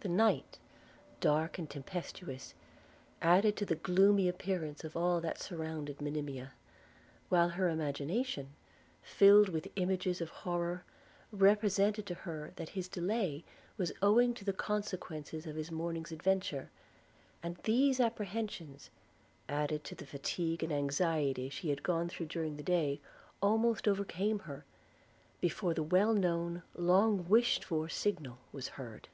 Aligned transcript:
The 0.00 0.10
night, 0.10 0.58
dark 1.20 1.56
and 1.56 1.70
tempestuous, 1.70 2.52
added 3.22 3.56
to 3.56 3.64
the 3.64 3.74
gloomy 3.74 4.28
appearance 4.28 4.84
of 4.84 4.98
all 4.98 5.18
that 5.22 5.40
surrounded 5.40 6.02
Monimia; 6.02 6.52
while 7.30 7.48
her 7.48 7.70
imagination, 7.70 8.48
filed 9.00 9.48
with 9.48 9.70
images 9.76 10.20
of 10.20 10.28
horror, 10.28 10.84
represented 11.32 12.04
to 12.04 12.14
her, 12.16 12.52
that 12.56 12.68
his 12.76 12.86
delay 12.86 13.44
was 13.78 13.92
owing 14.02 14.34
to 14.34 14.44
the 14.44 14.52
consequences 14.52 15.46
of 15.46 15.56
his 15.56 15.70
morning's 15.72 16.12
adventure: 16.12 16.68
and 17.42 17.56
these 17.64 17.98
apprehensions, 17.98 18.90
added 19.48 19.84
to 19.84 19.94
the 19.94 20.04
fatigue 20.04 20.62
and 20.62 20.70
anxiety 20.70 21.48
she 21.48 21.70
had 21.70 21.82
gone 21.82 22.10
through 22.10 22.26
during 22.26 22.58
the 22.58 22.62
day, 22.62 23.00
almost 23.40 23.88
overcame 23.88 24.40
her, 24.40 24.66
before 25.40 25.72
the 25.72 25.82
well 25.82 26.12
known, 26.12 26.62
long 26.74 27.26
wished 27.26 27.64
for 27.64 27.88
signal 27.88 28.36
was 28.52 28.68
heard. 28.68 29.08